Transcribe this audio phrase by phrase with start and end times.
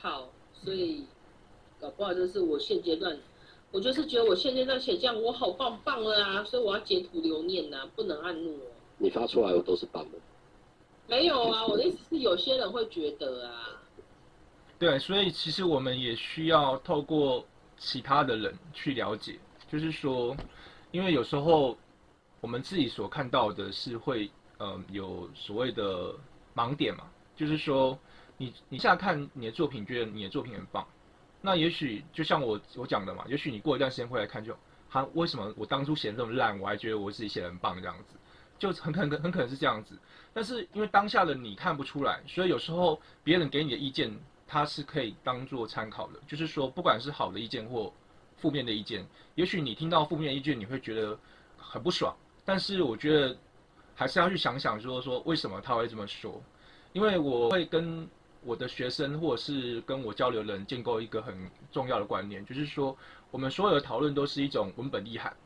[0.00, 1.04] 好，所以
[1.80, 3.18] 搞不好就是我现阶段，
[3.72, 8.70] 我就是觉得我现阶段写这样我好棒棒了啊，所以我要截图留念呐、不能按怒哦。
[8.96, 10.18] 你发出来我都是棒的。
[11.06, 13.80] 没有啊，我的意思是有些人会觉得啊，
[14.78, 17.44] 对，所以其实我们也需要透过
[17.76, 19.38] 其他的人去了解，
[19.70, 20.36] 就是说，
[20.90, 21.76] 因为有时候
[22.40, 26.14] 我们自己所看到的是会，呃，有所谓的
[26.54, 27.04] 盲点嘛，
[27.34, 27.98] 就是说，
[28.38, 30.86] 你你现在看你的作品，觉得你的作品很棒，
[31.42, 34.56] 那也许就像我我讲的嘛，也许你过一段时间会来看就，
[34.88, 38.16] 哈，为什么我当初写的这么烂，我还觉得我自己写的很棒这样子，
[38.58, 39.98] 就很可能很可能是这样子。
[40.32, 46.20] 但是因为当下的你看不出来，所以有时候别人给你的意见，它是可以当做参考的。
[46.26, 47.92] 就是说，不管是好的意见或
[48.36, 51.18] 负面的意见，也许你听到负面意见，你会觉得
[51.56, 52.16] 很不爽。
[52.44, 53.36] 但是我觉得
[53.96, 56.40] 还是要去想想，说说为什么他会这么说。
[56.94, 58.08] 因为我会跟
[58.48, 61.36] 我的学生或者是跟我交流的人建构一个很
[61.70, 62.96] 重要的观念，就是说
[63.30, 65.36] 我们所有的讨论都是一种文本意涵，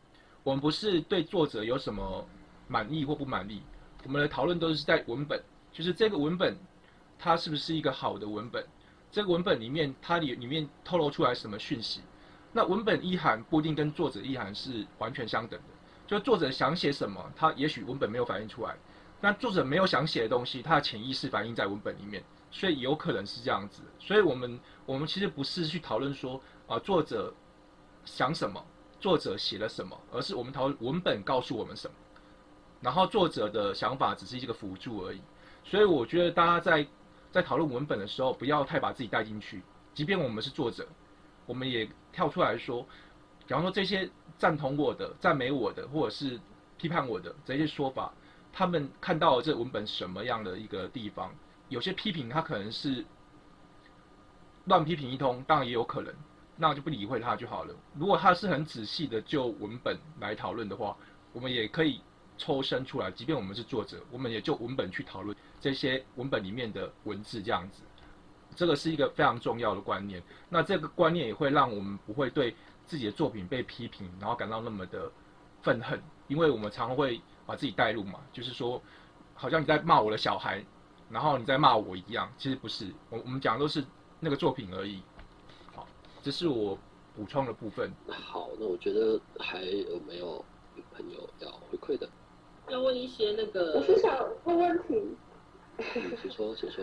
[0.44, 2.24] 我们不是对作者有什么
[2.68, 3.60] 满意或不满意。
[4.04, 6.56] 我们的讨论都是在文本，就是这个文本，
[7.18, 8.64] 它是不是一个好的文本？
[9.10, 12.02] 这个文本里面，它里里面透露出来什么讯息？
[12.52, 15.66] 那文本意涵不一定跟作者意涵是完全相等的。
[16.06, 18.74] 就作者想写什么，他也许文本没有反映出来；
[19.20, 22.22] 那作者没有想写的东西，他的潜意识反映在文本里面，
[22.52, 23.82] 所以有可能是这样子。
[23.98, 27.34] 所以我们我们其实不是去讨论说啊作者
[28.04, 28.64] 想什么，
[29.00, 31.94] 作者写了什么，而是我们讨论文本告诉我们什么。
[32.80, 35.20] 然后作者的想法只是一个辅助而已，
[35.64, 36.86] 所以我觉得大家在
[37.30, 39.62] 在讨论文本的时候，不要太把自己带进去。
[39.94, 40.86] 即便我们是作者，
[41.46, 42.82] 我们也跳出来说，
[43.46, 46.40] 比方说这些赞同我的、赞美我的，或者是
[46.76, 48.12] 批判我的这些说法，
[48.52, 51.32] 他们看到了这文本什么样的一个地方？
[51.72, 53.04] 有些批评他可能是
[54.66, 56.14] 乱批评一通，当然也有可能，
[56.56, 57.74] 那就不理会他就好了。
[57.94, 60.96] 如果他是很仔细的就文本来讨论的话，
[61.32, 62.00] 我们也可以。
[62.38, 67.82] 抽身出来，即便我们是作者，我们也就文本去讨论这些文本里面的文字这样子，
[68.56, 70.20] 这个是一个非常重要的观念。
[70.48, 75.12] 那这个观念也会让我们不会对自己的作品被批评，然后感到那么的
[75.60, 78.82] 愤恨，因为我们常会把自己带入嘛，就是说，
[79.34, 80.64] 好像你在骂我的小孩，
[81.12, 83.84] 然后你再骂我一样，其实不是，我我们讲的都是
[84.18, 85.02] 那个作品而已。
[85.74, 85.86] 好，
[86.22, 86.78] 这是我
[87.14, 87.92] 补充的部分。
[88.08, 90.42] 好，那我觉得还有没有
[90.94, 92.08] 朋友要回馈的？
[92.68, 94.94] 要问一些那个，我是想问问题。
[95.76, 96.82] 嗯，请说，请说。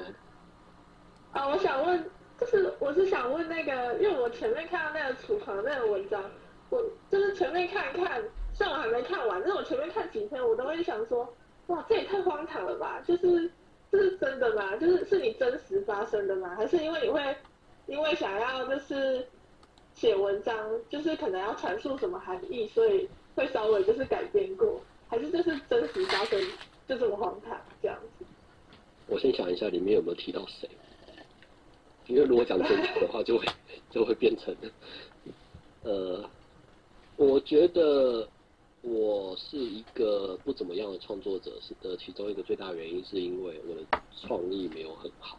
[1.33, 2.07] 啊，我想问，
[2.39, 6.23] 就是我是想问那个，因为我前面看到那个储藏那个文章，
[6.69, 6.79] 我
[7.09, 8.21] 就是前面看看，
[8.53, 11.33] 虽然我还没看完，但是我前面看几篇，我都会想说，
[11.67, 13.01] 哇，这也太荒唐了吧！
[13.07, 13.51] 就是
[13.91, 14.75] 这是真的吗？
[14.77, 16.55] 就是是你真实发生的吗？
[16.55, 17.35] 还是因为你会
[17.87, 19.27] 因为想要就是
[19.95, 20.55] 写文章，
[20.89, 24.79] 就是可能要阐述什么含义，所以会稍微就是改编过？
[25.07, 26.39] 还是这是真实发生，
[26.87, 28.25] 就这么荒唐这样子。
[29.07, 30.69] 我先想一下里面有没有提到谁，
[32.05, 33.45] 因为如果讲真实的话，就会
[33.89, 34.55] 就会变成，
[35.81, 36.23] 呃，
[37.15, 38.29] 我觉得
[38.81, 43.81] 我是一个不怎么样的创作者，是的其中一个最大原因是因为我的
[44.21, 45.37] 创意没有很好，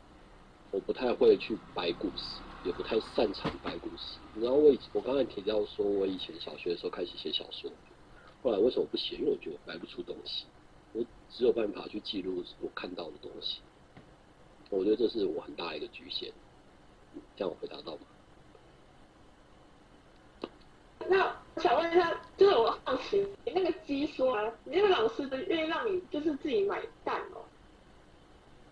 [0.70, 4.18] 我不太会去摆故事，也不太擅长摆故事。
[4.34, 7.70] 你知道我以我刚才提到说，我以前小学的时候开始写小说。
[8.42, 9.16] 后来为什么不写？
[9.16, 10.44] 因为我觉得我摆不出东西，
[10.92, 13.60] 我只有办法去记录我看到的东西。
[14.68, 16.30] 我觉得这是我很大的一个局限。
[17.36, 18.02] 这样我回答到吗？
[21.08, 27.44] 那想问一下，就是我好奇，你那个鸡说啊，你那个老师的愿意让你就是自己买蛋哦？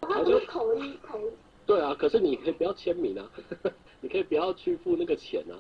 [0.01, 1.21] 他不是口一口。
[1.67, 3.31] 对啊，可是你可以不要签名啊，
[4.01, 5.55] 你可以不要去付那个钱啊。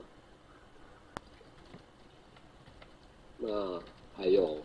[3.38, 3.80] 那。
[4.18, 4.58] 还有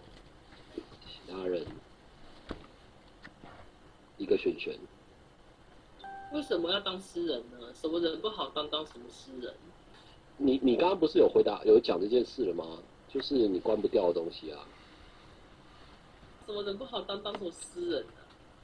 [1.06, 1.63] 其他人，
[4.18, 4.75] 一个选选。
[6.31, 7.71] 为什么要当诗人呢？
[7.75, 8.68] 什么人不好当？
[8.71, 9.54] 当什么诗人？
[10.38, 12.65] 你你刚刚不是有回答有讲这件事了吗？
[13.13, 14.59] 就是你关不掉的东西啊。
[16.45, 17.21] 什么人不好当？
[17.21, 18.13] 当什么诗人呢？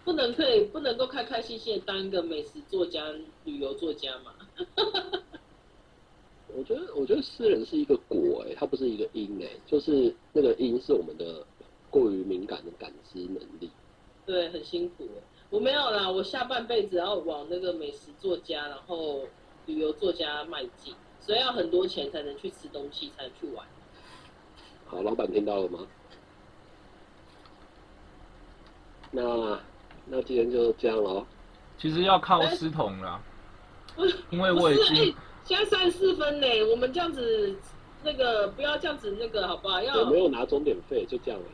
[0.04, 3.06] 不能可以不能够开开心心的当一个美食作家、
[3.46, 4.34] 旅游作家嘛？
[6.56, 11.46] 我觉得，我觉得诗人是一个果，哎，它不是一个因，哎，就是那个因是我们的
[11.92, 13.70] 过于敏感的感知能力。
[14.26, 15.08] 对，很辛苦。
[15.52, 19.22] 我没有啦，我下半辈子要往那个美食作家，然后
[19.68, 23.66] 旅游作家迈进，所以要很多钱才能去吃东西，才能去玩。
[24.88, 25.80] 好，老板听到了吗？
[29.12, 29.60] 那
[30.06, 31.26] 那今天就这样喽。
[31.78, 33.22] 其实要靠思彤了。
[34.30, 37.56] 因为，我已经哎，现在三十四分呢，我们这样子，
[38.04, 39.82] 那个不要这样子，那个好不好？
[39.82, 41.46] 要我没有拿钟点费，就这样了。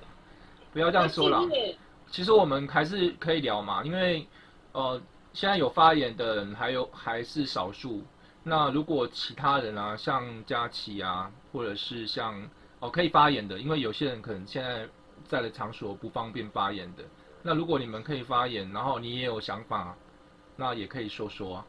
[0.71, 1.43] 不要这样说啦要。
[1.45, 1.77] 敬业
[2.11, 4.27] 其实我们还是可以聊嘛，因为
[4.71, 5.01] 呃，
[5.33, 8.01] 现在有发言的人还有还是少数。
[8.47, 12.47] 那如果其他人啊，像佳琪啊，或者是像
[12.79, 14.87] 哦可以发言的，因为有些人可能现在
[15.27, 17.03] 在的场所不方便发言的。
[17.41, 19.95] 那如果你们可以发言，然后你也有想法，
[20.55, 21.65] 那也可以说说啊。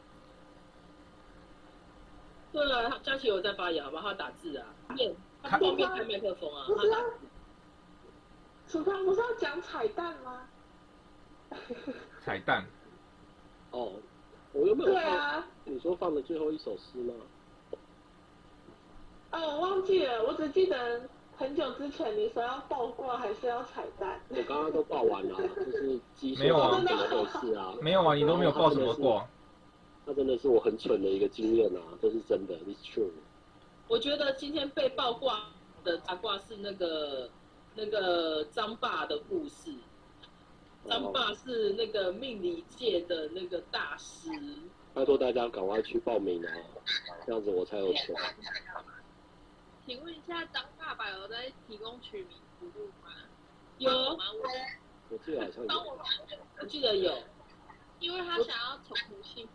[2.51, 4.09] 对啊，佳琪有在发言，好不好？
[4.09, 6.91] 他打字啊，面他后面开麦克风啊，不是
[8.67, 10.47] 楚康不是要讲彩蛋吗？
[12.21, 12.65] 彩蛋，
[13.71, 13.93] 哦，
[14.57, 15.01] 我有没有放？
[15.01, 17.13] 对啊，你说放的最后一首诗吗？
[19.29, 21.01] 啊，我忘记了，我只记得
[21.37, 24.19] 很久之前你说要爆挂还是要彩蛋。
[24.29, 27.73] 我刚刚都爆完了， 就是机械没有啊怎么回事啊？
[27.81, 29.23] 没有啊，你都没有爆什么过。
[30.05, 33.09] 那真的是我很蠢的一个经验啊，这是真的，it's true。
[33.87, 35.49] 我觉得今天被爆挂
[35.83, 37.29] 的八卦是那个
[37.75, 39.71] 那个张爸的故事。
[40.89, 44.29] 张爸是那个命理界的那个大师，
[44.93, 46.51] 拜托大家赶快去报名啊，
[47.25, 48.15] 这样子我才有钱。
[49.85, 53.13] 请问一下，张爸爸有在提供取名服务吗？
[53.77, 54.27] 有帮
[55.09, 55.97] 我记得好像有
[56.59, 57.13] 我记得有。
[57.99, 59.49] 因为他想要重母姓，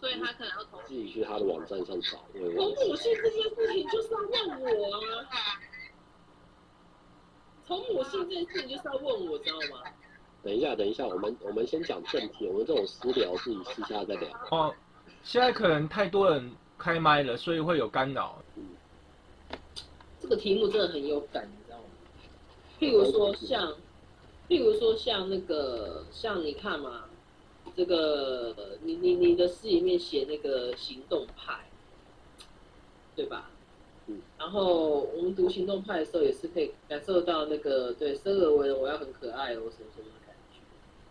[0.00, 4.96] 所以他可能要从自己去他的网站上找，从母姓这件事情就是要问我
[5.28, 5.60] 啊，
[7.66, 9.82] 从母姓这件事情就是要问我，知道吗？
[10.44, 14.28] 等一下，等一下，我们我们先讲正题，我们这种私聊自己私下再聊。
[14.50, 14.74] 哦，
[15.22, 18.44] 现在可能太多人开麦了，所以会有干扰。
[20.20, 21.84] 这个题目真的很有感，你知道吗？
[22.78, 23.72] 譬如说像，
[24.46, 27.04] 譬如说像那个，像你看嘛，
[27.74, 31.58] 这个你你你的诗里面写那个行动派，
[33.16, 33.50] 对吧？
[34.08, 34.20] 嗯。
[34.38, 40.08] 然后我们读行动派的时候，也是可以感受到那个对生而为人，我要很可爱哦，什么什么。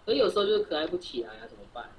[0.05, 1.89] 可有时候就是可爱不起来啊，怎么办？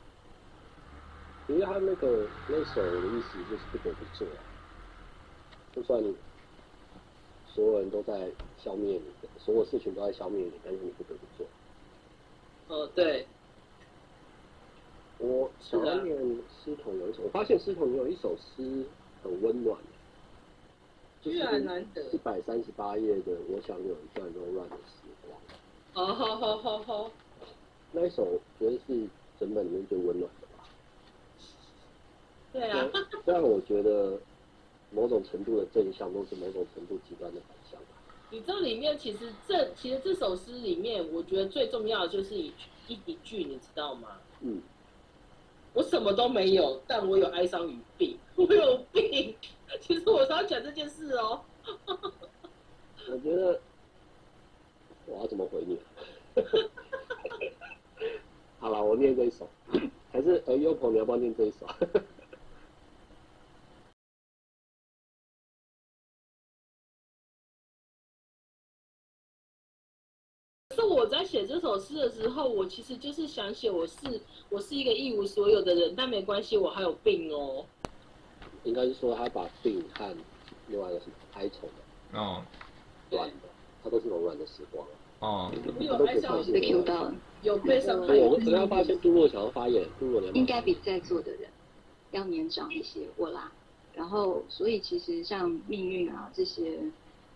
[1.48, 4.40] 因为他那个那首的意思就是不得不做啊，
[5.72, 6.02] 就算
[7.46, 11.46] 所有人都在消灭你，所有事情都在消灭你，但是你不得不做。
[12.68, 13.26] 哦，对，
[15.18, 16.16] 我想要念
[16.64, 18.84] 诗童有一首，我发现诗童有一首诗
[19.22, 19.78] 很温暖，
[21.22, 25.38] 就是居然难得一百三十八页的，我想有一段柔软的时光。
[25.94, 27.10] 哦，好好好好，
[27.96, 29.08] 那一首我觉得是
[29.38, 30.68] 整本里面最温暖的吧。
[32.52, 32.90] 对啊。
[33.24, 34.18] 虽然我觉得
[34.90, 37.86] 某种程度的正向都是某种程度极端的反向吧。
[38.30, 42.52] 你这里面其实这其实这首诗里面，我觉得最重要的就是一
[42.88, 44.18] 一一句，你知道吗？
[44.40, 44.60] 嗯，
[45.72, 49.36] 我什么都没有，但我有哀伤与病， 我有病。
[49.80, 51.40] 其实我是要讲这件事哦。
[51.76, 53.60] 我觉得
[55.06, 55.78] 我要怎么回你？
[58.64, 59.46] 好了，我念这一首，
[60.10, 61.66] 还是呃，优鹏你要不要念这一首？
[70.74, 74.18] 是我在写这首诗的时候，我其实就是想写我是
[74.48, 77.66] 我是一个一无所有的人，但没关系，我还有病哦。
[78.62, 80.16] 应该是说他把病和
[80.68, 82.42] 另外一个什么哀愁的、哦
[83.10, 83.34] 软的，
[83.82, 84.88] 它都是柔软的时光。
[85.24, 85.50] 哦，
[85.80, 91.48] 有哀伤与被 Q 到了，有被伤，还对，我有们刚刚发现杜若想要发言，杜若你要不要应该比在座的人
[92.10, 93.50] 要年长一些，我啦。
[93.94, 96.78] 然后，所以其实像命运啊这些，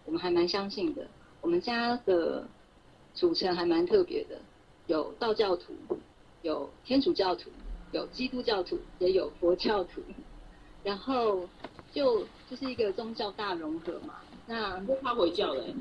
[0.05, 1.07] 我们还蛮相信的。
[1.41, 2.47] 我们家的
[3.15, 4.39] 组成还蛮特别的，
[4.89, 5.73] 有道教徒，
[6.43, 7.49] 有天主教徒，
[7.93, 10.03] 有基督教徒，也有佛教徒。
[10.85, 11.49] 然后
[11.93, 14.15] 就就是一个宗教大融合嘛。
[14.49, 15.75] 那就他回教了、欸，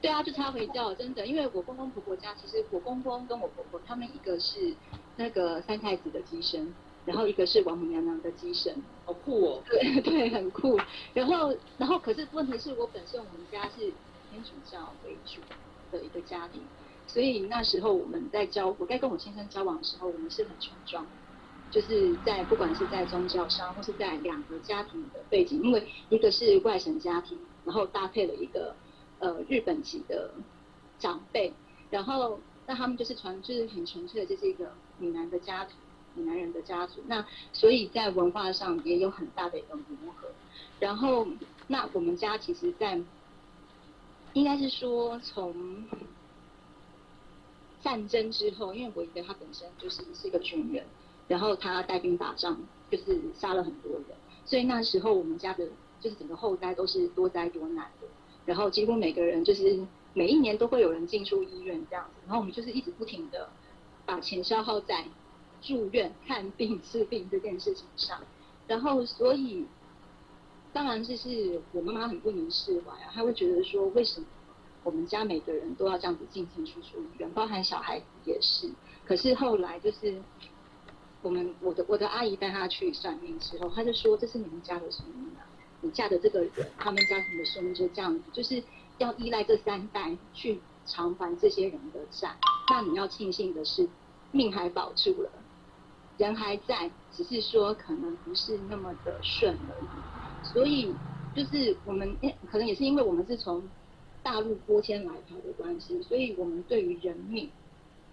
[0.00, 4.74] 对啊，就差回教，真的，因为我公公婆婆家，其实我公公跟我婆婆他们一个是
[5.16, 9.62] 那个三太子的机身，然后一个是王母娘娘的机身，好酷哦。
[9.68, 10.80] 对 对，很酷。
[11.12, 13.92] 然后然后可是问题是我本身我们家是
[14.30, 15.42] 天主教为主
[15.92, 16.62] 的一个家庭，
[17.06, 21.06] 所以那时候我们在交我在跟我先生交往的时候，我们是很冲撞。
[21.68, 28.74] 就是在不管是在宗教上，或是在两个家庭的背景，因为一个是外省家庭，然后搭配了一个
[29.18, 30.30] 呃日本籍的
[30.98, 31.52] 长辈，
[31.90, 35.72] 然后那他们就是传就是很纯粹的，就是一个闽南的家族，
[36.14, 37.02] 闽南人的家族。
[37.06, 40.28] 那所以在文化上也有很大的一个磨合。
[40.80, 41.28] 然后
[41.66, 42.98] 那我们家其实，在
[44.32, 45.84] 应该是说从
[47.82, 50.86] 战争之后，因为我一个他本身就是是一个军人。
[51.28, 52.56] 然后他带兵打仗，
[52.88, 54.04] 就是杀了很多人，
[54.44, 55.68] 所以那时候我们家的
[56.06, 58.06] 就是整个后代都是多灾多难的，
[58.44, 59.84] 然后几乎每个人就是
[60.14, 63.48] 每一年都会有人进出医院这样子，然后我们就是一直不停的
[64.04, 65.04] 把钱消耗在
[65.60, 68.20] 住院、看病、 治病这件事情上，
[68.68, 69.66] 然后所以
[70.72, 74.26] 当然就是我妈妈很不能释怀啊，她会觉得说为什么
[74.84, 78.70] 我们家每个人都要这样子进进出出医院，包含小孩子也是。
[79.04, 80.22] 可是后来就是
[81.22, 85.42] 我们我的我的阿姨带她去算命之后，她就说这是你们家的生命啊，
[85.86, 88.60] 你嫁的这个人，他们家庭的生命就这样子，就是
[88.98, 92.34] 要依赖这三代去偿还这些人的债。
[92.68, 93.88] 那你要庆幸的是，
[94.32, 95.30] 命还保住了，
[96.18, 100.52] 人还在，只是说可能不是那么的顺而已。
[100.52, 100.92] 所以
[101.34, 102.16] 就是我们
[102.50, 103.62] 可能也是因为我们是从
[104.22, 107.48] 大陆拨迁来台的关系，所以我们对于人命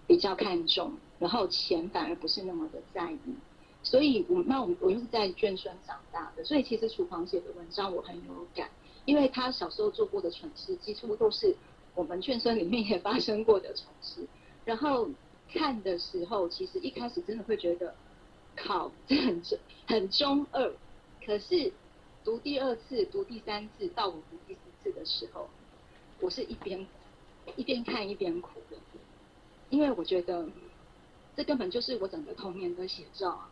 [0.06, 3.18] 比较看重，然后钱反而不是那么的在意。
[3.84, 8.70] 所以，我那我我又是在眷村长大的，所以其实楚狂写的文章我很有感，
[9.04, 11.54] 因为他小时候做过的蠢事，几乎都是
[11.94, 14.26] 我们眷村里面也发生过的蠢事。
[14.64, 15.10] 然后
[15.52, 17.94] 看的时候，其实一开始真的会觉得，
[18.56, 20.72] 靠，这很中很中二。
[21.24, 21.70] 可是
[22.24, 25.46] 读第二次、读第三次到我读第四次的时候，
[26.20, 26.86] 我是一边
[27.56, 28.78] 一边看一边哭的，
[29.68, 30.48] 因为我觉得
[31.36, 33.50] 这根本就是我整个童年的写照啊。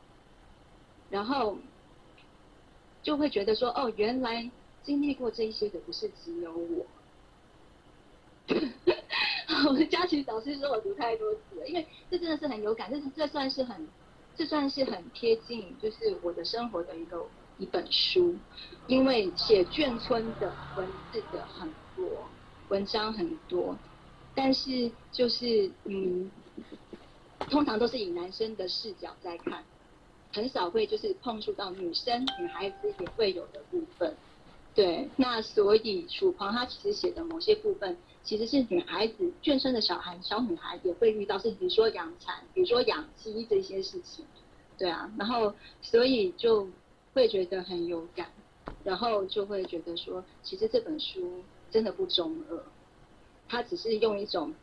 [1.12, 1.58] 然后
[3.02, 4.50] 就会觉得说，哦，原来
[4.82, 6.86] 经历过这一些的不是只有我。
[9.66, 13.86] 我们佳琪老师说我读太多次了，因为这真的是很有感，这这算是很，
[14.34, 17.22] 这算是很贴近，就是我的生活的一个
[17.58, 18.34] 一本书。
[18.86, 22.26] 因为写眷村的文字的很多，
[22.70, 23.76] 文章很多，
[24.34, 26.30] 但是就是嗯，
[27.50, 29.62] 通常都是以男生的视角在看。
[30.32, 34.14] 很少会就是碰触到女生、女孩子也会有的部分，
[34.74, 35.08] 对。
[35.16, 44.24] 那所以楚狂他其实写的某些部分，其实是女孩子眷生的小孩、小女孩也会遇到，是比如说养蚕、比如说养鸡这些事情，
[44.78, 45.12] 对啊。
[45.18, 46.66] 然后所以就
[47.12, 48.32] 会觉得很有感，
[48.84, 52.64] 然后就会觉得说，其实这本书真的不中二，
[53.48, 54.54] 他只是用一种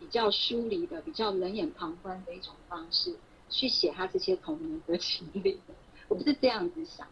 [0.00, 3.14] 比较疏离的、比较冷眼旁观的一种方式。
[3.52, 5.60] 去写他这些童年的 经历，
[6.08, 7.06] 我不是这样子想。